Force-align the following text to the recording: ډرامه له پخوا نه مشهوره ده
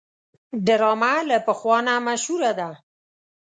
ډرامه 0.65 1.13
له 1.29 1.37
پخوا 1.47 1.77
نه 1.87 1.93
مشهوره 2.07 2.51
ده 2.59 2.69